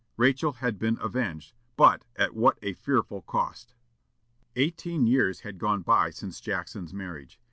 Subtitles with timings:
[0.17, 3.75] Rachel had been avenged, but at what a fearful cost!
[4.55, 7.39] Eighteen years had gone by since Jackson's marriage.